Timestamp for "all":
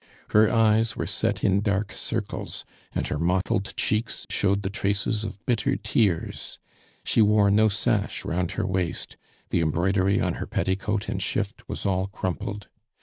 11.85-12.07